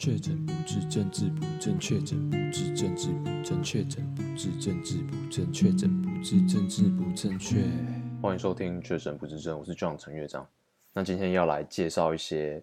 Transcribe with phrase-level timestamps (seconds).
[0.00, 7.58] 确诊不治，政治不正确；确诊不治，政治不正确；确诊不治，政治不正确；确诊不治，政治不正确。
[8.22, 10.48] 欢迎收听《确诊不治症》，我是 John 陈乐章。
[10.94, 12.62] 那今天要来介绍一些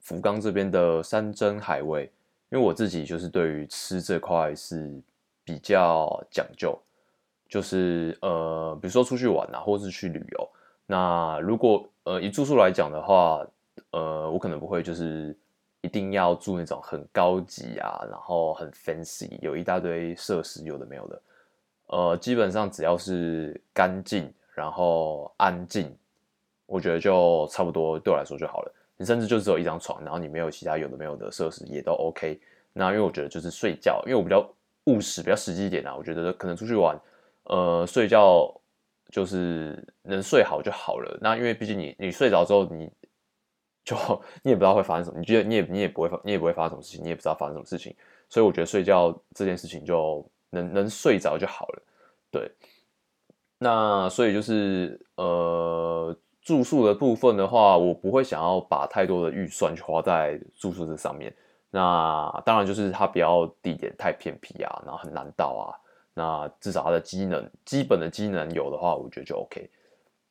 [0.00, 2.02] 福冈这边的山珍海味，
[2.50, 5.00] 因为我自己就是对于吃这块是
[5.44, 6.78] 比较讲究，
[7.48, 10.48] 就是呃，比如说出去玩啊，或是去旅游。
[10.84, 13.42] 那如果呃以住宿来讲的话，
[13.92, 15.34] 呃，我可能不会就是。
[15.80, 21.22] 一定要住那种很高级啊，然后很 fancy，有一大堆设施，有的没有的。
[21.86, 25.96] 呃，基本上只要是干净，然后安静，
[26.66, 28.74] 我觉得就差不多，对我来说就好了。
[28.96, 32.40] 你甚至就只有一张床，然后你没有其他有的没有的设施，也都 OK。
[32.72, 34.46] 那因为我觉得就是睡觉，因为我比较
[34.86, 35.94] 务实，比较实际一点啊。
[35.96, 36.98] 我觉得可能出去玩，
[37.44, 38.52] 呃，睡觉
[39.10, 41.16] 就是能睡好就好了。
[41.20, 42.90] 那因为毕竟你你睡着之后你。
[43.88, 43.96] 就
[44.44, 47.94] 你也不知道会发生什么，你觉得你也你也不会发，你也不会发生什么事情，你也不知道发生什么事情，
[48.28, 51.82] 所以我觉得睡觉这件事情就能能睡着就好了。
[52.30, 52.50] 对，
[53.58, 61.34] 那所以就是呃住宿的部分的话，我不会想要把太多的预算去花在住宿这上面。
[61.70, 65.72] 那当然就是它不要地点太偏僻啊，然后很难到啊，
[66.14, 69.70] 那至少它的机能基本的机能有的话，我觉得就 OK。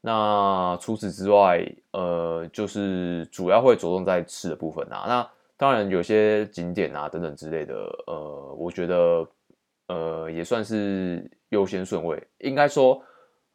[0.07, 5.03] 那除此之外，呃，就是主要会着重在吃的部分啊。
[5.05, 7.75] 那当然有些景点啊等等之类的，
[8.07, 9.27] 呃，我觉得
[9.87, 12.25] 呃也算是优先顺位。
[12.37, 13.03] 应该说，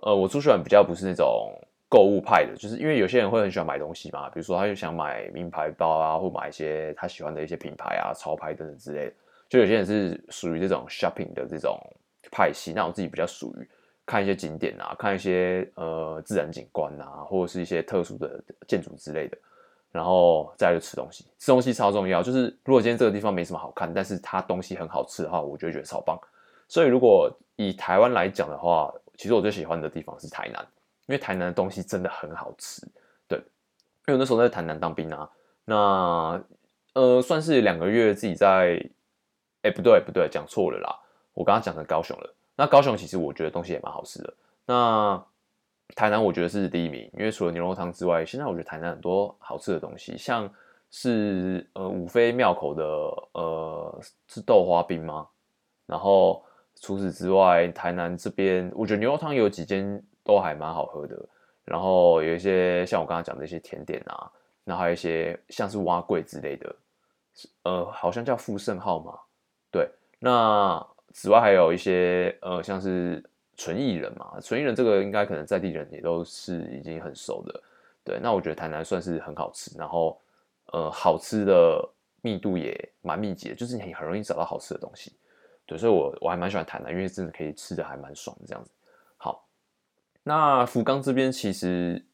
[0.00, 9.12] 呃，我出去玩比较不是那种购物派的，就是因为有些人会很喜欢买东西嘛，比如说他就想买名牌包啊，或买一些他喜欢的一些品牌啊、潮牌等等之类的。
[9.48, 11.78] 就有些人是属于这种 shopping 的这种
[12.30, 13.66] 派系，那我自己比较属于。
[14.04, 19.38] 看一些景点啊，看一些呃自然景观啊，或者是一些特殊的建筑之类的，
[19.90, 21.24] 然后再来就吃东西。
[21.38, 26.18] 吃东西超重要，就是如果今天这个地方没什么好看，但是它东西很好吃的话，我就觉得超棒。
[26.68, 30.60] 所以如果以台湾来讲的话，其实我最喜欢的地方是台南，
[31.06, 32.86] 因为台南的东西真的很好吃。
[33.28, 33.44] 对，因
[34.08, 35.30] 为我那时候在台南当兵啊，
[35.64, 36.42] 那
[36.94, 38.84] 呃算是两个月自己在，
[39.62, 40.98] 哎不对不对，讲错了啦，
[41.34, 42.34] 我刚刚讲成高雄了。
[42.62, 44.34] 那高雄其实我觉得东西也蛮好吃的。
[44.66, 45.20] 那
[45.96, 50.48] 台南我觉得是第一名，因为除了牛肉汤之外，现在我觉得台南很多好吃的东西，像
[50.88, 52.84] 是呃五妃庙口的
[53.32, 55.26] 呃是豆花冰吗？
[55.86, 56.40] 然后
[56.76, 61.20] 除此之外，台南这边我觉得牛肉汤有几间都还蛮好喝的。
[61.64, 64.30] 然后有一些像我刚刚讲的一些甜点啊，
[64.62, 66.76] 然后还有一些像是碗粿之类的，
[67.64, 69.18] 呃好像叫富盛号嘛。
[69.72, 69.90] 对，
[70.20, 70.86] 那。
[71.12, 73.22] 此外，还有一些呃，像是
[73.56, 77.62] 纯艺人嘛，纯艺人这个应该可能在地人也都是已经很熟的。
[78.04, 80.18] 对，那我觉得台南算是很好吃，然后
[80.72, 81.88] 呃，好吃的
[82.22, 85.12] 密度也蛮密集的，就是你很容易找到好吃的东西。
[85.66, 88.70] 对，所以我我还蛮喜欢台南，因为真的可以吃的还蛮爽的这样子。
[89.16, 89.46] 好，
[90.24, 92.04] 那福冈这边其实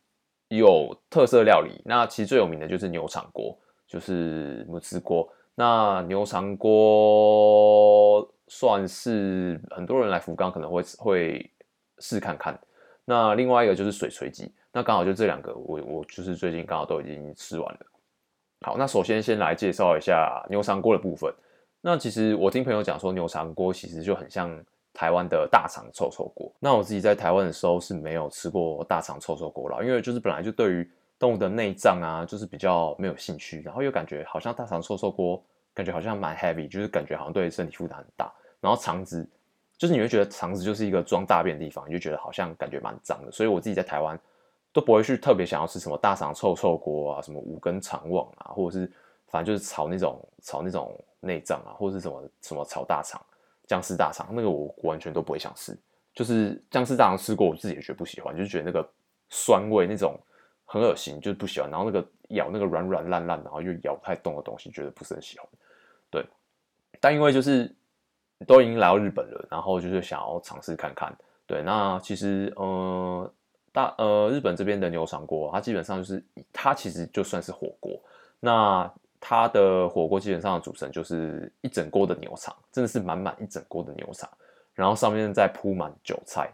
[0.49, 5.27] 有特色料理，那其实最有名的就是牛肠锅，就是木兹锅。
[5.55, 8.29] 那牛肠锅。
[8.49, 11.51] 算是很多人来福冈可能会会
[11.99, 12.59] 试看看。
[13.05, 17.81] 那另外一个就是水锤鸡，那刚好就这两个我，我我就是最近刚好都已经吃完了。
[18.63, 21.33] 好，那首先先来介绍一下牛肠锅的部分。
[21.81, 24.51] 那其实我听朋友讲说，牛肠锅其实就很像
[24.93, 26.53] 台湾的大肠臭臭锅。
[26.59, 35.43] 那我自己在台湾的时候是没有吃过大肠臭臭锅啦，因为就是本来就对于动物的内脏啊，就是比较没有兴趣，然后又感觉好像大肠臭臭锅。
[35.75, 38.33] 感觉好像蛮 heavy，就是感觉好像对身体负担很大。
[38.61, 39.29] 然后肠子，
[39.77, 43.31] 就是你会觉得肠子就是一个装大便的地方，你就觉得好像感觉蛮脏的。
[43.31, 44.19] 所以我自己在台湾
[44.73, 48.93] 都不会去特别想要吃什么大肠臭臭锅啊，什么五根肠旺啊，或者是
[49.29, 53.21] 反正就是炒那种炒那种内脏啊，或者是什么什么炒大肠、
[53.67, 55.77] 姜丝大肠，那个我完全都不会想吃。
[56.15, 58.89] 就是姜丝大肠吃过，我自己也觉得不喜欢，就是觉得那个
[59.29, 60.19] 酸味那种
[60.65, 61.71] 很恶心，就是不喜欢。
[61.71, 65.49] 然后那个咬那个软软烂烂，然后又咬不太动的东西，觉得不是很喜欢。
[66.11, 66.27] 对，
[66.99, 67.73] 但因为就是
[68.47, 71.15] 都已经来到日本了，然后就是想要尝试看看。
[71.47, 73.33] 对，那其实呃
[73.73, 77.99] 大呃日本这边的牛肠锅，它基本上就是它其实就算是火锅。
[78.41, 78.91] 那
[79.21, 84.29] 它的火锅基本上的组成就是一整锅的牛肠，真的是满满一整锅的牛肠，
[84.75, 86.53] 然后上面再铺满韭菜。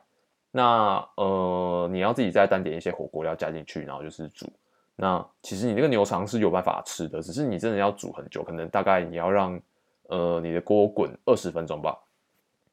[0.51, 4.51] 那呃你要自己再单点一些火锅料加进去，然后就是煮。
[4.97, 9.61] 那其实你那个牛肠是有办法吃的，只是你真的要煮很久，可能大概你要让
[10.09, 11.99] 呃你的锅滚二十分钟吧。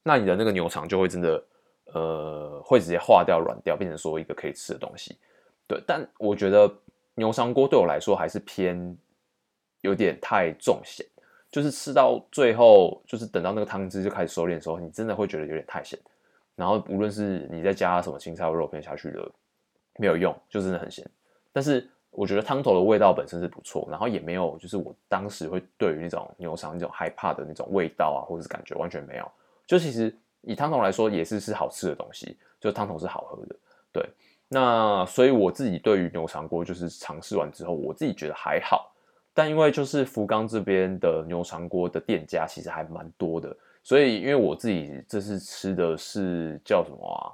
[0.03, 1.43] 那你的那个牛肠就会真的
[1.93, 5.17] 呃会直接化掉、软掉，变成说一个可以吃的东西。
[5.67, 6.71] 对，但我觉得
[7.15, 8.97] 牛肠锅对我来说还是偏
[9.81, 11.05] 有点太重咸，
[11.49, 15.99] 就是吃到最后，就是等到那个汤汁就开始收敛的时候，你真的会觉得有点太咸。
[16.55, 19.31] 然后无论是你再加什么青菜或肉片下去的，
[19.97, 21.09] 没有用，就真的很咸。
[21.53, 29.31] 但是我觉得汤头的味道本身是不错，然后也没有就是我当时会对于那种牛肠那种害怕的那种味道啊，或者是感觉完全没有。
[29.65, 33.55] 就其实以汤头来说，也是是好吃的东西，就汤头是好喝的。
[33.93, 34.05] 对，
[34.49, 38.93] 那所以我自己对于牛肠锅就是尝试完之后，我自己觉得还好。
[39.33, 47.31] 但因为就是福冈这边的牛肠锅的店家其实还蛮多的，所以因为我自己这次吃的是叫什么啊？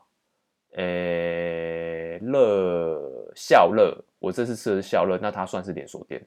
[0.78, 6.22] 诶，乐笑乐，我这次吃的是笑乐，那它算是连锁店。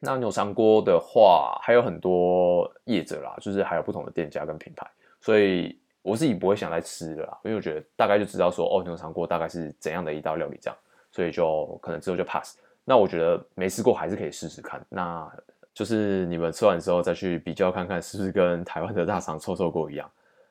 [0.00, 4.88] 那牛肠锅的话还有很多业者啦，就是还有不同的店家跟品牌，
[5.20, 10.78] 所以我自己不会想来吃的啦，因为我觉得大概就知道说哦，牛肠锅大概是怎样的一道料理这样，
[11.10, 12.56] 所以就可能之后就 pass。
[12.84, 15.28] 那我觉得没吃过还是可以试试看，那
[15.74, 20.08] 就是你们吃完之后再去比较看看是不是跟台湾的大肠臭臭锅一样。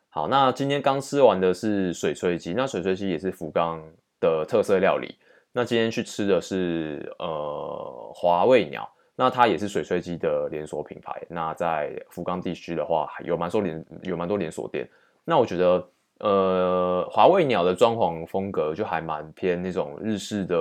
[0.09, 3.81] 好，那今天刚吃完的是水炊鸡，那水炊鸡也是福冈
[4.19, 5.17] 的特色料理。
[5.57, 11.19] 那今天去吃的是呃华味鸟，那它也是水炊鸡的连锁品牌。
[11.27, 14.87] 那在福冈地区的话，有蛮多连有蛮多连锁店。
[15.25, 15.89] 那我觉得
[16.19, 20.55] 呃华味鸟的装潢风格就还蛮偏那种日式的。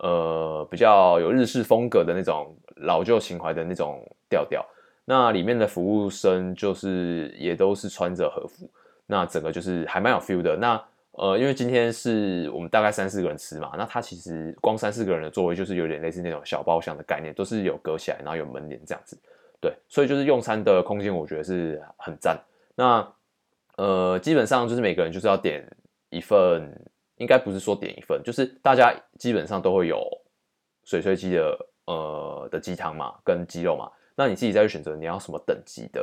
[0.00, 4.64] 呃，比较有日式风格的那种老旧情怀的那种调调。
[5.04, 8.70] 那里面的服务生就是也都是穿着和服，
[9.06, 10.56] 那整个就是还蛮有 feel 的。
[10.56, 10.80] 那
[11.18, 19.18] 呃，因为今天是我们大概三四个人吃嘛，那它其实光三四个人的座位就是有点类似那种小包厢的概念，都是有隔起来，然后有门帘这样子。
[19.60, 22.40] 对，所以就是用餐的空间，我觉得是很赞。
[22.74, 23.06] 那
[23.76, 25.64] 呃，基本上就是每个人就是要点
[26.10, 26.72] 一份。
[27.20, 30.00] 应该不是说点一份，就是大家基本上都会有
[30.84, 33.90] 水炊鸡的呃的鸡汤嘛，跟鸡肉嘛。
[34.14, 36.00] 那你自己再去选择你要什么等级的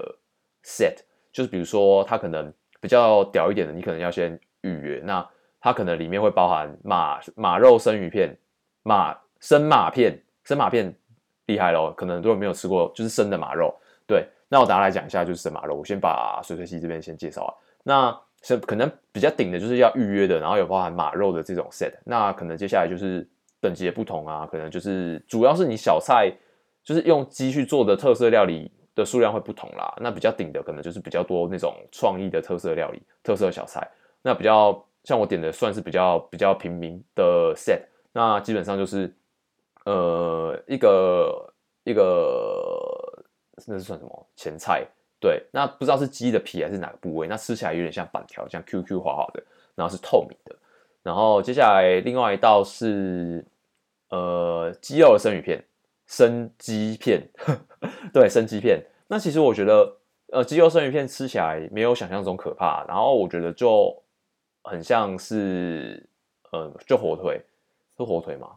[0.62, 0.94] set，
[1.32, 5.02] 就是比如说它可能比较屌一点的，你可能要先预约。
[5.04, 5.26] 那
[5.62, 8.36] 它可能里面会包含马马肉生鱼片、
[8.84, 10.94] 马生马片、生马片
[11.46, 13.74] 厉害咯，可能如果没有吃过，就是生的马肉。
[14.08, 15.76] 对，那我大家来讲一下就是生马肉。
[15.76, 17.54] 我先把水水溪这边先介绍啊。
[17.84, 21.94] 那是可能比较顶的，就是要预约的，然后有包含马肉的这种 set。
[22.04, 23.28] 那可能接下来就是
[23.60, 26.32] 等级的不同啊，可能就是主要是你小菜，
[26.84, 29.92] 就是用鸡去做的特色料理的数量会不同啦。
[30.00, 33.88] 那比较顶的可能就是比较多那种创意的特色料理、特色小菜。
[34.26, 37.80] 那比较像我点的算是比较比较平民的 set。
[38.12, 39.14] 那基本上就是
[39.86, 43.24] 呃一个一个
[43.68, 44.84] 那是算什么前菜？
[45.20, 49.44] 对，那不知道是鸡的皮还是哪个部位，那吃起来有点像板条，像 QQ 滑滑的，
[49.76, 50.56] 然后是透明的。
[51.04, 53.46] 然后接下来另外一道是
[54.10, 55.64] 呃鸡肉的生鱼片，
[56.08, 57.22] 生鸡片，
[58.12, 58.84] 对，生鸡片。
[59.08, 59.98] 那其实我觉得
[60.32, 63.96] 呃鸡肉生鱼片吃起来没有想象中可怕，然后我觉得就
[64.66, 66.08] 很像是
[66.52, 67.42] 呃就火腿，
[67.98, 68.50] 是火腿吗？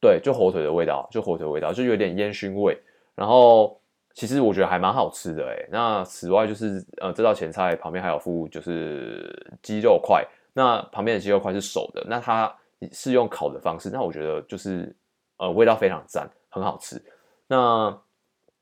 [0.00, 2.80] 对，就火腿的味道，就火腿的味道，就有点烟熏味，
[3.14, 3.80] 然后。
[4.14, 12.52] 其实我觉得还蛮好吃的诶，那此外就是呃，这道前菜旁边还有附就是鸡肉块，那旁边的鸡肉块是熟的，那它
[12.90, 14.92] 是用烤的方式，那我觉得就是
[15.36, 17.00] 呃味道非常赞，很好吃。
[17.46, 17.96] 那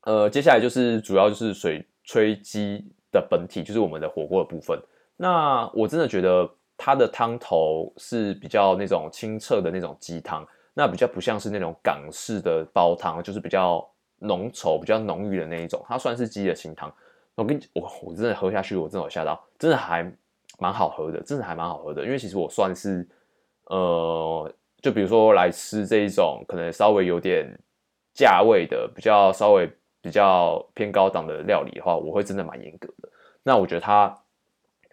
[0.01, 4.79] 呃接下来就是主要就是水炊鸡的本体，就是我们的火锅的部分。
[5.17, 13.85] 那我真的觉得它的汤头是比较那种清澈的那种鸡汤，那比较不像是那种港式的煲汤，就是比较。
[14.19, 16.91] 浓稠比较浓郁的那一种，它算是鸡的清汤。
[17.35, 20.11] 我跟你我我真的喝下去，我真的有吓到，真的还
[20.57, 22.03] 蛮好喝的，真的还蛮好喝的。
[22.03, 23.07] 因为其实我算是
[23.65, 27.47] 呃，就比如说来吃这一种可能稍微有点
[28.15, 29.71] 价位的，比较稍微
[30.01, 33.09] 比较偏高档的料理的话，我会真的蛮严格的。
[33.43, 34.11] 那我觉得它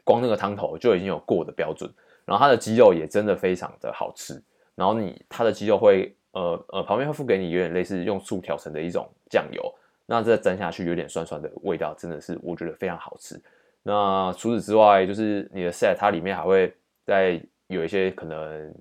[0.04, 1.92] 光那个汤头就已经有过的标准，
[2.24, 4.40] 然后它的鸡肉也真的非常的好吃，
[4.76, 6.14] 然后你它的鸡肉会。
[6.34, 9.72] 呃呃，旁边会附给你有点类似用醋调成的一种酱油，
[10.04, 13.40] 那这蘸下去有点酸酸的味道，真的是我觉得非常好吃。
[13.84, 18.74] 那除此之外，就是你的 set 它里面还会在有一些可能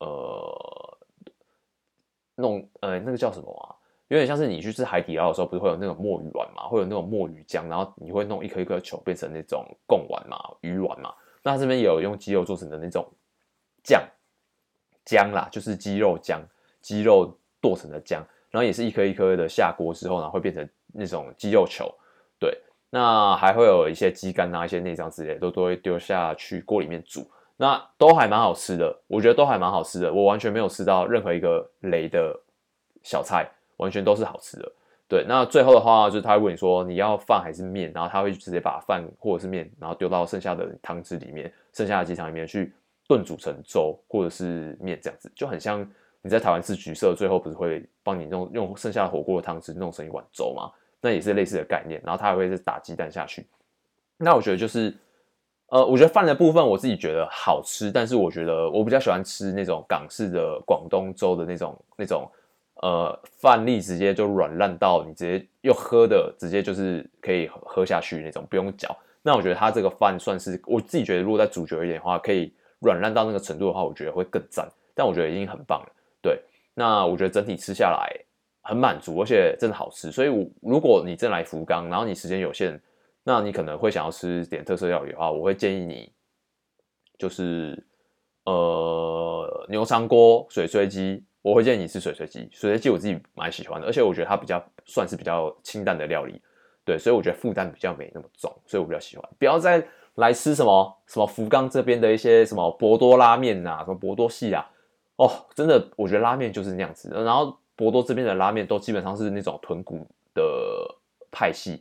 [0.00, 0.98] 呃
[2.34, 3.72] 弄呃那个叫什么啊？
[4.08, 6.68] 有点像是你去吃海底捞的时候，不是会有那种墨鱼丸嘛？
[6.68, 11.12] 会有那种墨鱼浆，然后你会弄一颗一颗球变成那种贡丸嘛、鱼丸嘛？
[11.42, 13.06] 那这边也有用鸡肉做成的那种
[13.82, 14.02] 酱
[15.06, 16.40] 浆啦，就是鸡肉浆。
[16.80, 21.92] 鸡肉剁成的浆，然后也是一颗一颗的下锅之后，然后会变成那种鸡肉球。
[22.38, 22.56] 对，
[22.88, 28.96] 那还会有一些鸡肝啊、一些内脏之类的，都都会丢下去锅里面煮，那都还蛮好吃的。
[29.08, 32.34] 我觉得都还蛮好吃的，我完全没有吃到任何一个雷的
[33.02, 34.72] 小菜，完全都是好吃的。
[35.08, 42.74] 对，那最后的话就是他会问你说你要饭还是面，然后他会直接把饭或者是面，然后丢到剩下的汤汁里面，剩下的鸡汤里面去
[43.08, 45.80] 炖煮成粥或者是面这样子，就很像
[46.20, 50.70] 你在台湾吃橘色，最后不是会帮你弄用剩下的火锅的汤汁弄成一碗粥吗？
[51.00, 53.46] 那也是类似的概念，然后他还会是打鸡蛋下去。
[54.18, 54.94] 那我觉得就是，
[55.68, 62.30] 呃，我觉得饭的部分我自己觉得好吃，但是我觉得我比较喜欢吃那种港式的广东粥的那种那种。
[62.80, 68.96] 呃，饭粒直接就软烂到你直接又喝的，直接就是可以喝下去那种，不用嚼。
[69.20, 74.68] 那我觉得它这个饭算是我自己觉得，如果再煮久一点的话，可以软烂到那个程度的话，我觉得会更赞。
[74.94, 75.92] 但我觉得已经很棒了。
[76.22, 76.40] 对，
[76.72, 78.08] 那我觉得整体吃下来
[78.62, 80.12] 很满足，而且真的好吃。
[80.12, 82.80] 所以我，如果你真来福冈，然后你时间有限，
[83.24, 86.12] 那你可能会想要吃点特色料理的话，我会建议你
[87.18, 87.84] 就是
[88.44, 91.24] 呃牛肠锅、水炊鸡。
[91.42, 96.40] 我会建议你吃水水鸡，水水鸡我自己蛮喜欢的，而且我觉得它比较算是比较清淡的料理，
[96.84, 99.28] 对，所以我觉得负担比较没那么重，所以我比较喜欢。
[99.38, 104.68] 不要再来吃什么什么福冈这边的一些什么博多拉面呐，什么博多系啊，
[105.16, 107.08] 哦，真的，我觉得拉面就是那样子。
[107.12, 110.04] 然后博多这边的拉面都基本上是那种豚骨
[110.34, 110.42] 的
[111.30, 111.80] 派系，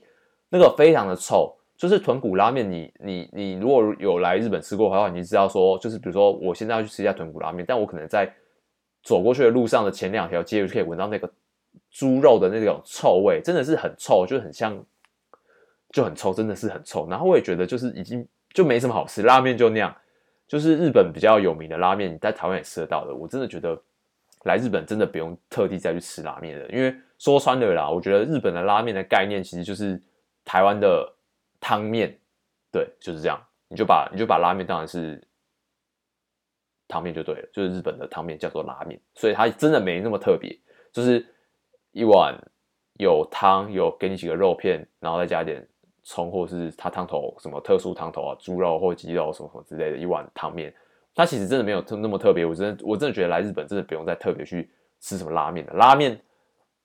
[0.50, 2.70] 那个非常的臭，就是豚骨拉面。
[2.70, 8.32] 你你你如果有来日本吃过的话，你知道说，就是比如说我现在要去吃一下豚骨拉面，但我可能在
[9.08, 11.32] 走过去的路上的前两条街就可以闻到那个
[11.90, 14.78] 猪肉的那种臭味，真的是很臭，就很像，
[15.94, 17.08] 就很臭，真的是很臭。
[17.10, 19.96] 然后我也觉得就是已经就没什么好吃，拉面就那样，
[20.46, 23.16] 就是日本比较有名的拉面，你在台湾也吃得到的。
[23.16, 23.82] 我真的觉得
[24.44, 29.98] 来日本真的不用特地再去吃拉面了，因为说穿了啦，我觉得日本的拉面的概念其实就是
[30.44, 31.10] 台湾的
[31.62, 32.14] 汤面，
[32.74, 35.26] 对，就是这样，你就把你就把拉面当然是。
[36.88, 40.58] 汤面就对了，就是日本的汤面叫做拉面，所以它真的没那么特别，
[40.94, 41.26] 就是
[41.92, 42.34] 一碗
[42.94, 45.68] 有汤，有给你几个肉片，然后再加一点
[46.04, 50.74] 葱，或是它汤头什么特殊汤头啊，猪肉或鸡肉什么什么之类的一碗汤面，
[51.14, 52.46] 它其实真的没有特那么特别。
[52.46, 56.18] 我真的我真的觉得来日本真的不用再特别去吃什么拉面了，拉面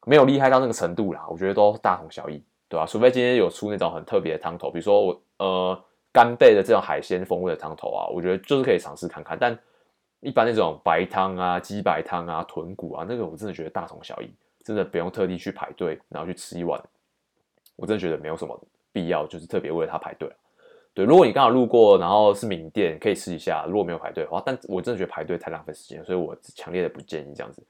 [0.04, 2.85] 没有厉害到那个程度啦，我觉得都大同小异，对吧？
[2.85, 9.59] 除非今天有出那种很特别的汤头，比如说我呃干贝的这种海鲜风味的汤头啊，我觉得就是可以尝试看看，但。
[10.23, 14.31] 一般那种白汤啊、鸡白汤啊、豚骨啊，那个我真的觉得大同小异，
[14.64, 16.81] 真的不用特地去排队，然后去吃一碗。
[17.75, 18.57] 我真的觉得没有什么
[18.93, 20.31] 必要，就是特别为了它排队。
[20.95, 23.64] 对，如果你刚好路过，然后是名店，可以试一下。
[23.67, 27.61] 如果没有排队的话，但我真的觉得排队太浪费时间，所以我强烈的不建议这样子。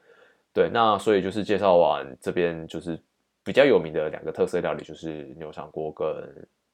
[0.53, 3.01] 对，那所以就是介绍完这边就是
[3.43, 6.07] 比较有名的两个特色料理，就是牛肠锅跟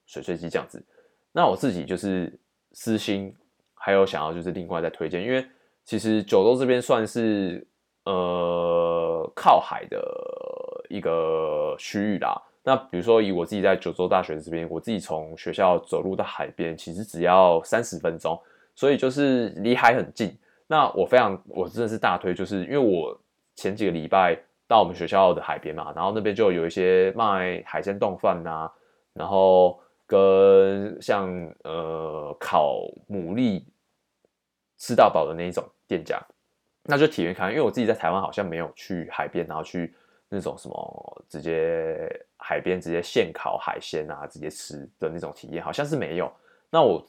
[0.07, 0.85] 水碎鸡这样子。
[1.31, 2.37] 那我自己就是
[2.73, 3.33] 私心
[3.75, 5.47] 还有想要就是另外再推荐，因为。
[5.88, 7.66] 其实九州这边算是
[8.04, 9.99] 呃靠海的
[10.90, 12.38] 一个区域啦。
[12.62, 18.38] 那比如说以我自己在九州大学这边，我自己从学校走路到海边，其实只要三十分钟，
[18.75, 20.37] 所以就是离海很近。
[20.66, 23.18] 那我非常，我真的是大推，就是因为我
[23.54, 28.71] 前几个礼拜到我们学校的海边嘛，然后那边就有一些卖海鲜丼饭呐，
[29.14, 31.30] 然后跟像
[31.64, 32.75] 呃烤
[33.09, 33.64] 牡蛎
[34.76, 35.64] 吃到饱的那一种。
[35.88, 36.21] 店家，
[36.85, 39.95] 那就体验看，因为我自己在台湾好像没有去海边，然后去
[40.28, 46.30] 那种什么直接海边直接现烤海鲜啊，直接吃的那种体验，好像是没有。
[46.71, 47.04] 那我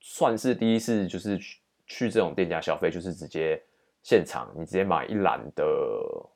[0.00, 3.60] 算是第一次，就是去去这种店家消费，就是直接
[4.02, 5.64] 现场，你直接买一篮的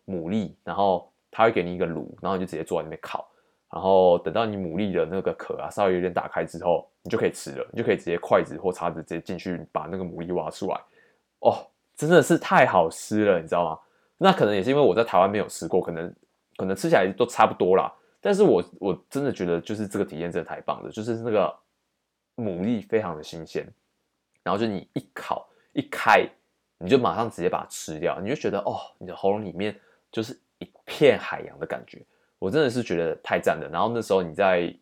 [0.06, 3.28] 牡蛎，然后他会给你一个炉，然后你就直接坐在那边烤，
[3.70, 10.80] 然后等到你牡蛎的那个壳啊稍微有点打开之后，你就可以吃了，你就可以直接筷子或叉子直接进去把那个牡蛎挖出来，
[11.40, 11.66] 哦。
[11.96, 13.78] 真的是太好吃了，你知道吗？
[14.18, 16.14] 那可能也是因为我在台湾没有吃过，可能
[16.56, 17.92] 可能吃起来都差不多啦。
[18.20, 21.52] 但是我我真的觉得就是这个体验真的太棒了，就是那个
[22.36, 23.66] 牡蛎非常的新鲜，
[24.44, 26.24] 然后就你一烤一开，
[26.78, 29.76] 你就马上直接把它吃掉，你就觉得哦，你的喉咙里面
[30.12, 32.00] 就是一片海洋的感觉。
[32.38, 33.68] 我真的是觉得太赞了。
[33.72, 34.72] 然后那时候你再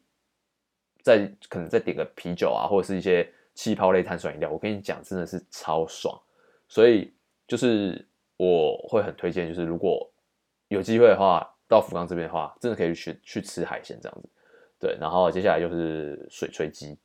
[1.03, 6.21] 再可能再点个啤酒啊，或者是一些气泡类碳酸饮料，我跟你讲，真的是超爽。
[6.71, 7.13] 所以
[7.49, 10.09] 就是我会很推荐，就是如果
[10.69, 14.29] 有机会的话，到福冈这边的话，真的可以去去吃海鲜这样子。
[14.79, 16.97] 对，然后接下来就是水炊鸡，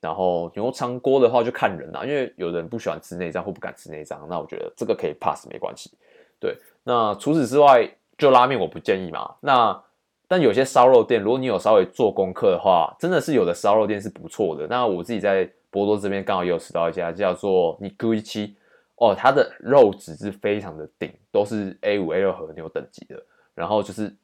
[0.00, 5.92] 然后牛肠锅的话就看人啦，因为有人不喜欢吃内脏或不敢吃内脏，那我觉得这个可以 pass 没关系。
[6.40, 9.36] 对，那除此之外，就拉面我不建议嘛。
[9.40, 9.82] 那
[10.26, 14.66] 但有些烧肉店，如果你有稍微做功课的话，真的是有的烧肉店是不错的。
[14.66, 18.56] 那我自己在博多这边刚好也有吃到一家叫做尼古伊七。
[19.00, 23.22] 哦，它的肉质是非常的顶，都是 A 五 A 六和牛等级的。
[23.54, 24.14] 然后就是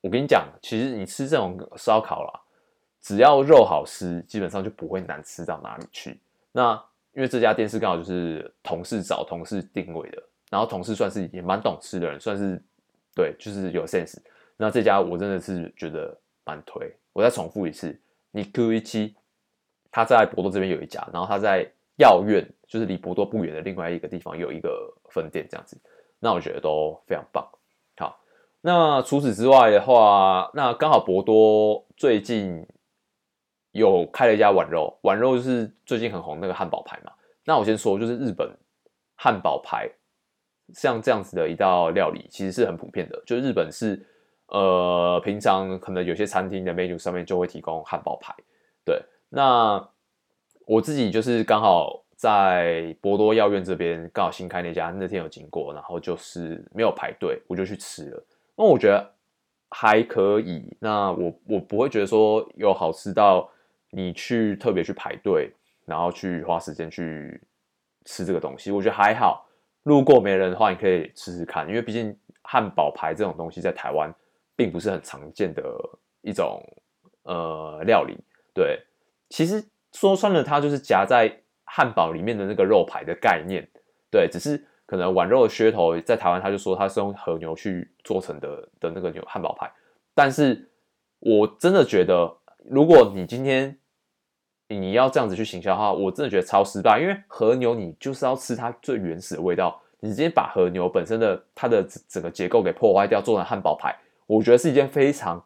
[0.00, 2.40] 我跟你讲，其实你吃这种烧烤啦，
[3.00, 6.20] 只要肉好吃，基本上就不会难吃到哪里去。
[6.52, 6.72] 那
[7.12, 12.62] 因为这家店是刚好就是同事找同事定位的，然后同事算是也蛮懂吃的人，算是
[13.16, 14.16] 对，就是有 sense。
[14.56, 16.94] 那这家我真的是觉得蛮推。
[17.12, 19.16] 我再重复一次，尼古伊七，
[19.90, 21.68] 他在博多这边有一家，然后他在
[22.00, 25.80] 药院，就是离博多不远的另外一个地方有一个分店，这样子。
[26.18, 27.46] 那我觉得都非常棒。
[27.98, 28.18] 好，
[28.60, 32.66] 那除此之外的话，那刚好博多最近
[33.72, 37.12] 有开了一家碗肉，碗肉就是最近很红那个汉堡排嘛。
[37.44, 38.50] 那我先说，就是日本
[39.14, 39.88] 汉堡排
[40.74, 43.22] 像这样子的一道料理，其实是很普遍的。
[43.26, 44.04] 就日本是。
[44.52, 48.34] 呃，平常可能有些餐厅的 menu 上面就会提供汉堡排，
[48.84, 49.00] 对。
[49.28, 49.78] 那
[50.70, 58.24] 我自己就是刚好在博多药院这边刚好新开那家，那天有经过，然后就是没有排队，我就去吃了。
[58.54, 59.12] 那我觉得
[59.70, 60.76] 还可以。
[60.78, 63.50] 那我我不会觉得说有好吃到
[63.90, 65.52] 你去特别去排队，
[65.86, 67.42] 然后去花时间去
[68.04, 68.70] 吃这个东西。
[68.70, 69.44] 我觉得还好，
[69.82, 74.14] 路过没人的话，你可以吃吃看，因为毕竟汉堡排这种东西在台湾。
[74.56, 75.62] 并不是很常见的
[76.20, 76.62] 一种
[77.22, 78.14] 呃料理，
[78.52, 78.78] 对，
[79.30, 83.68] 其实说穿了，它就是夹在汉堡里面的那个肉排的概念，
[84.10, 89.70] 对，只是可能碗肉的噱头在台湾，他就说它是用和牛去做成的的那个牛汉堡排，
[90.14, 90.68] 但是
[91.20, 93.78] 我真的觉得，如果你今天
[94.68, 103.96] 你要这样子去行销的话，我真的觉得超失败，因为和牛你就是要吃它最原始的味道，你直接把和牛本身的它的整个结构给破坏掉，做成汉堡排。
[104.26, 105.44] 我觉得是一件非常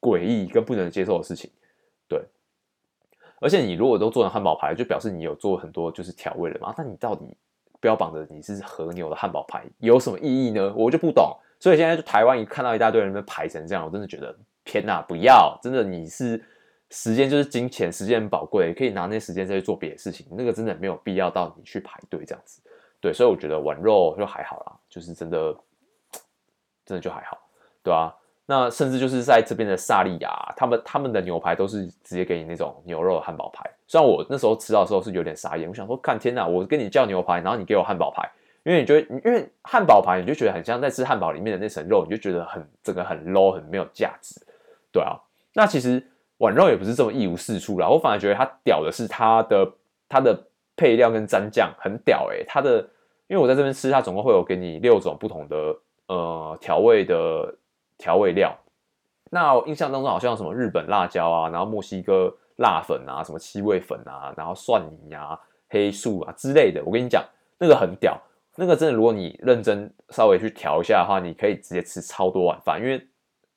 [0.00, 1.50] 诡异跟不能接受的事情，
[2.08, 2.22] 对。
[3.46, 6.74] 而且你如果都做成汉堡排，就表示你有做很多就是调味了嘛。
[6.76, 7.32] 那你到底
[7.78, 10.74] 标榜的你是和牛的汉堡排有什么意义呢？
[10.76, 11.32] 我就不懂。
[11.60, 15.56] 所以现在就台湾一看到一大堆人在排成这样，我真的觉得天哪，不要！
[15.62, 16.44] 真的你是
[16.90, 20.26] 时间就是金钱，时间很宝贵，可以拿那时间再去做别的事情。
[20.32, 22.60] 那个真的没有必要到你去排队这样子。
[23.00, 25.56] 对，所以我觉得玩肉就还好啦，就是真的
[26.84, 27.38] 真的就还好，
[27.84, 28.12] 对啊。
[28.48, 33.68] 那甚至就是在这边的萨莉亚，他们他们的牛排都是直接给你那种牛肉汉堡排。
[33.88, 38.30] 虽然我那时候吃到的时候是有点傻眼，我想说，看天哪，我跟你叫牛排，然后你给我汉堡排，
[38.62, 44.40] 因为你觉得，因为汉堡排你就觉得很像在吃汉堡里面的那层肉，你就觉得很整个很 low，很没有价值，
[44.92, 45.18] 对啊。
[45.52, 46.00] 那其实
[46.38, 49.72] 碗肉也不是这么一无是处啦，我反而觉得它屌的是它的
[50.08, 50.40] 它的
[50.76, 52.78] 配料跟蘸酱很屌诶、它的
[53.26, 57.52] 因为我在这边吃，它总共会有给你六种不同的呃调味的。
[57.98, 58.56] 调味料，
[59.30, 66.82] 那我印象当中好像什么日本辣椒啊，然后墨西哥辣粉啊，什么七味粉啊，然后蒜泥啊、黑素啊之类的。
[66.84, 67.24] 我跟你讲，
[67.58, 68.20] 那个很屌，
[68.54, 72.80] 那个真的，如果你认真稍微去调一下的话，你可以直接吃超多碗饭。
[72.80, 73.04] 因为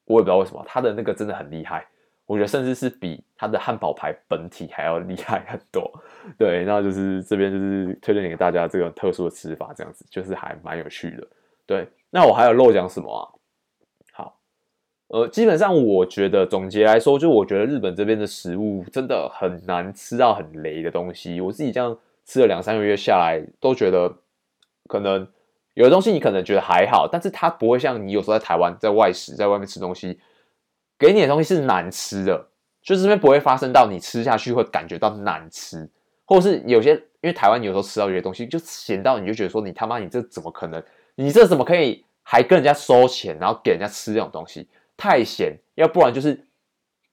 [0.05, 1.85] 我也不知道为什么，它的那个真的很厉害，
[2.25, 5.91] 我觉得甚至是比它的汉堡排本体还要厉害很多。
[6.37, 11.27] 对，那就是这边就是推荐给大家这个特殊的吃法，这样子就是还蛮有趣的。
[11.65, 13.21] 对，那我还有漏讲什么啊？
[15.09, 21.41] 呃，基本上我觉得总结来说，就我觉得日本这边的食物真的很难吃到很雷的东西。
[21.41, 24.17] 我自己这样吃了两三个月下来，都觉得
[24.87, 25.27] 可能
[25.73, 30.19] 有的东西你可能觉得还好，但是它不会像你有时候在台湾在外食在外面吃东西，
[30.99, 32.47] 给你的东西是难吃的，
[32.83, 35.89] 就是这边不会发生到你吃下去会感觉到难吃，
[36.25, 40.83] 或者是有些因为台湾有时候吃到有些东西就咸到你就觉得说你他妈你这怎么可能？
[41.15, 44.67] 你这怎么可以还跟人家收钱，然后给人家吃这种东西？
[44.99, 46.35] 太咸，要不然就是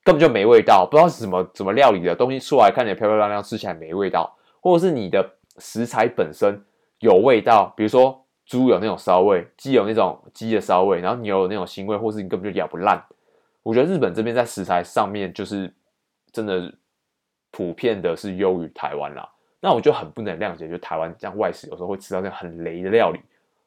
[0.03, 5.25] 根本就没味道，不知道是怎么怎么料理的东西出来，看起来漂漂亮亮，吃起来没味道，或者是你的
[5.57, 6.61] 食材本身
[6.99, 13.01] 有味道，比如说猪有那种骚味，鸡有那种鸡的骚味，然后牛有那种腥味，或是你根本就咬不烂。
[13.63, 15.73] 我觉得日本这边在食材上面就是
[16.33, 16.69] 真的
[17.51, 19.27] 普遍的是优于台湾啦，
[19.61, 23.19] 那我就很不能谅解，就台湾这样外食有时候会吃到这样很雷的料理，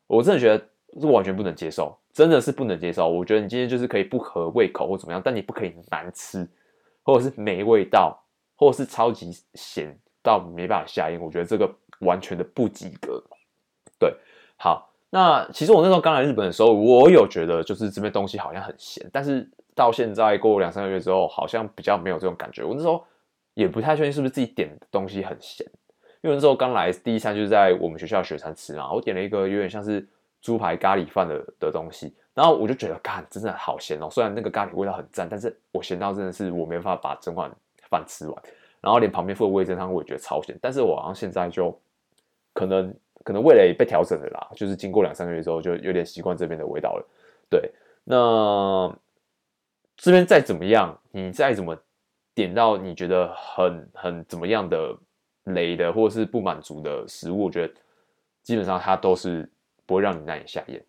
[0.07, 0.63] 我真的觉得。
[0.99, 3.09] 是完全不能接受，真的是不能接受。
[3.09, 6.49] 我觉得你今天就是可以不合胃口或怎么样，但你不可以难吃，
[7.05, 8.21] 或者是没味道，
[8.57, 11.21] 或者是超级咸到没办法下咽。
[11.21, 13.23] 我觉得这个完全的不及格。
[14.01, 14.13] 对，
[14.57, 22.65] 好，那其实我那时候刚来日本的时候，我有觉得就是这边东西好像很咸，但是到现在过两三个月之后，好像比较没有这种感觉。
[22.65, 23.05] 我那时候
[23.55, 25.65] 也不太确定是不是自己点的东西很咸，
[26.23, 30.05] 因为那时候刚来第一餐就是在我们学校学餐吃嘛，我点了一个有点像是。
[30.41, 34.09] 猪排咖喱饭的的东西，然后我就觉得，干，真的好咸哦！
[34.11, 37.51] 虽然那个咖喱味道很赞，但是我咸到真的是我没办法把整碗
[37.89, 38.43] 饭吃完，
[38.81, 40.59] 然后连旁边附的味噌汤我也觉得超咸。
[40.63, 41.79] 但是我好像现在就
[42.55, 47.07] 可能可能味蕾被调整了啦，就是经过两三个月之后，就有点习惯这边的味道了。
[47.51, 47.71] 对，
[48.05, 48.91] 那
[49.97, 51.77] 这边再怎么样，你再怎么
[52.35, 54.97] 点到你觉得很很怎么样的
[55.45, 57.75] 雷的，或者是不满足的食物，我觉得
[58.43, 59.47] 基本上它都是
[59.91, 60.81] 不会让你难以下咽。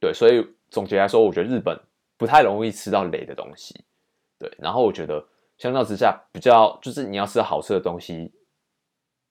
[0.00, 1.78] 对，所以总结来说，我觉得日本
[2.16, 3.84] 不太容易吃到雷的东西。
[4.38, 5.22] 对，然后我觉得
[5.58, 8.32] 相较之下，比较就是你要吃好吃的东西，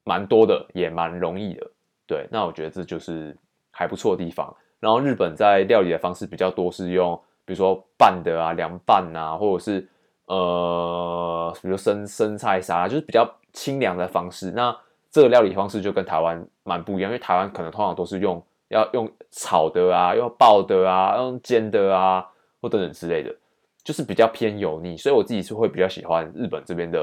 [0.03, 1.71] 蛮多的，也蛮容易的。
[2.05, 3.35] 对，那我觉得这就是
[3.71, 4.55] 还不错的地方。
[4.79, 9.89] 然后日本在料理的方式比较多，是用比如说拌的啊、凉拌啊，或者是
[10.25, 14.51] 呃，比如生生菜沙拉，就是比较清凉的方式。
[14.51, 14.77] 那
[15.09, 22.27] 这个料理方式就跟台湾蛮不一样，因为台湾可能通常都是用要用炒的啊，用爆的啊，用煎的啊，
[22.59, 23.35] 或等等之类的。
[23.83, 27.01] 就是比较偏油腻，所以我自己是会比较喜欢日本这边的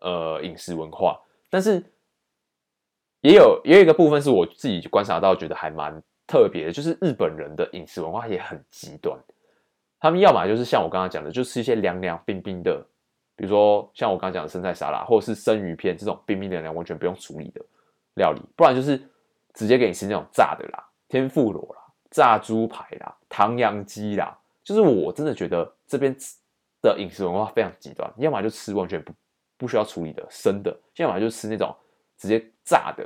[0.00, 1.84] 呃饮食文化，但是
[3.20, 9.18] 也有也有一个部分是我自己观察到觉得还蛮特别的，就是日本人的饮食文化也很极端，
[9.98, 12.80] 他们要么就是像我刚刚讲的，就吃一些凉凉冰冰的，
[13.34, 17.60] 比如说像我刚刚讲的生菜沙拉，或者是生鱼片这种冰冰凉凉完全不用处理的
[18.14, 19.02] 料理，不然就是
[19.54, 24.38] 直接给你吃那种炸的啦，天妇罗啦，炸猪排啦，唐扬鸡啦。
[24.64, 26.16] 就是我真的觉得这边
[26.80, 29.12] 的饮食文化非常极端，要么就吃完全不
[29.56, 31.74] 不需要处理的生的，要么就吃那种
[32.16, 33.04] 直接炸的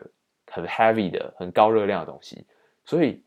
[0.52, 2.46] 很 heavy 的很高热量的东西，
[2.84, 3.24] 所以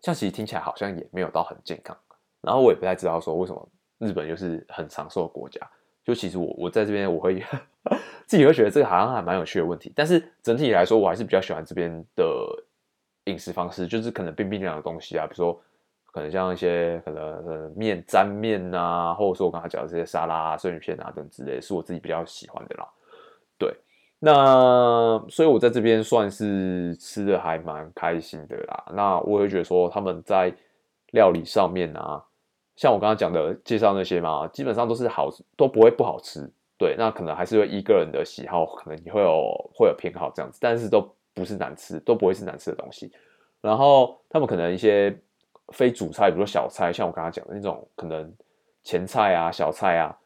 [0.00, 1.96] 这样其实听起来好像也没有到很健康。
[2.40, 5.60] 然后我也不太知道说为什么日本又是很长寿的国家，
[6.06, 7.42] 就其实我我在这边我会
[8.24, 12.24] 自己会觉得这个好像还蛮有趣的问题，但是整体来说我还是比较喜欢这边的
[13.24, 15.60] 饮食方式，就是可能冰冰凉的东西啊，比如说。
[16.12, 22.88] 可能像一些可能面沾面啊，或者说我刚才讲的这些沙拉啊、生鱼片啊等之类，是我自己比较喜欢的啦。
[23.58, 23.70] 对，
[24.18, 28.84] 那所以我在这边算是吃的还蛮开心的啦。
[28.94, 30.50] 那我会觉得说他们在
[31.10, 32.24] 料理上面啊，
[32.76, 36.48] 像我刚刚讲的介绍那些嘛，基本上都是好，都不会不好吃。
[36.78, 43.10] 对，那可能还是会依个人的喜好，可能你会有会有偏好这样子，但是都不是难吃，都不会是难吃的东西。
[43.60, 45.18] 然后他们可能一些。
[45.72, 48.32] 非主菜，比如说小菜，像我刚刚讲的那种，可能
[48.84, 50.16] 前菜啊、小菜啊，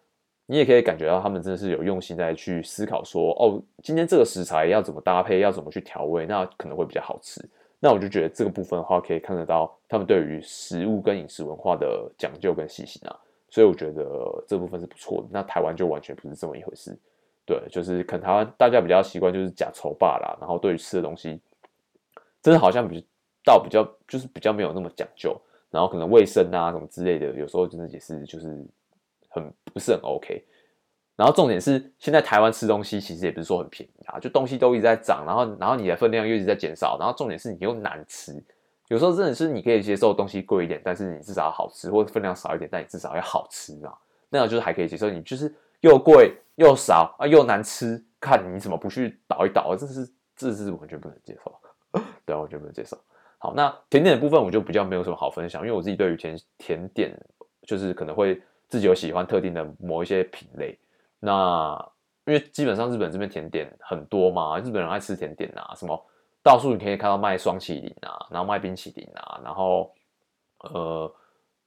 [0.44, 7.40] 你也可以感觉到他们真的是有用心在去思考说，哦，今天这个食材要怎么搭配，要怎么去调味，那可能会比较好吃。
[7.80, 15.28] 那我就觉得这个部分的话，可以看得到他们对于食物跟饮食文化的讲究跟细心啊，所以我觉得这部分是不错的。
[15.32, 16.96] 那台湾就完全不是这么一回事，
[17.44, 21.40] 对，就是可能台湾大家比较习惯就是呷粗饱啦，然后对于吃的东西，
[22.40, 23.04] 真的好像比。
[23.42, 25.34] 到比较就是比较没有那么讲究，
[25.70, 28.62] 然后可能卫生啊什么之类的，有时候真的也是就是
[29.30, 30.44] 很不是很 OK。
[31.20, 38.42] 然后重点是现在台湾吃东西其实也不是说很便宜啊，就东西都一直在涨，然后然后你的分量又一直在减少，然后重点是你又难吃。
[38.88, 43.92] 有时候真的是你可以接受东西贵一点，但是你至少要好吃，或者分量少一点，但你至少要好吃啊。
[44.30, 45.10] 那样就是还可以接受。
[45.10, 51.54] 你就是又贵又少啊又难吃，看你怎么不去倒一倒，这是这是完全不能接受，
[52.24, 52.98] 对啊，完全不能接受。
[53.36, 57.14] 好，那甜点的部分我就比较没有什么好分享，因为我自己对于甜甜点
[57.66, 60.78] 就是可能会自己有喜欢特定的某一些品类。
[61.20, 61.90] 那
[62.24, 66.06] 因为基本上日本这边甜点很多嘛，日本人爱吃甜点啊，什么
[66.42, 69.92] 到处你可以看到卖霜淇淋啊，然后卖冰淇淋啊，然后
[70.64, 71.12] 呃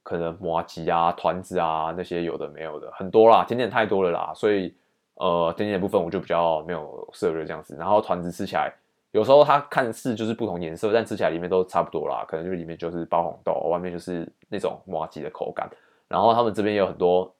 [0.03, 4.75] 可能麻吉啊、团子啊那些有的没有的很多啦，甜点太多了啦，所以
[5.15, 7.75] 呃甜点的部分我就比较没有涉猎这样子。
[7.77, 8.73] 然后团子吃起来。
[9.11, 12.25] 有时候它看似就是不同颜色，但吃起来里面都差不多啦。
[12.27, 15.69] 可能就里面就是包红豆，外面就是那种麻吉的口感。
[16.07, 17.31] 然后他们这边有很多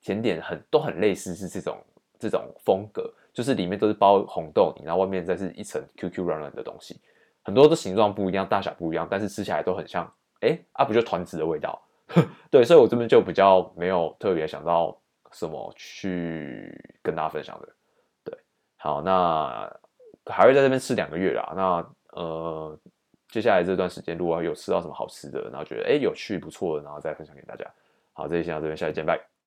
[0.00, 1.78] 甜点很，都很类似，是这种
[2.18, 7.00] 这种风格，就是里面都是包红豆泥，然后外面再是一层 Q Q 软软的东西。
[7.42, 10.10] 很多的形状不一样，大小不一样，但是吃起来都很像。
[10.40, 11.80] 哎，啊不就团子的味道？
[12.50, 14.98] 对，所以我这边就比较没有特别想到
[15.32, 17.68] 什么去跟大家分享的。
[18.24, 18.38] 对，
[18.76, 19.70] 好，那。
[20.30, 22.78] 还会在这边吃两个月啦，那呃，
[23.30, 27.64] 接下来这段时间如果有吃到什么好吃的，然后觉得哎有趣不错的，然后再分享给大家。
[28.12, 29.37] 好，这一期到这边，下期见，拜。